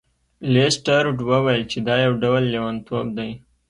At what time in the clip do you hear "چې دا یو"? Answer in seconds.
1.71-2.13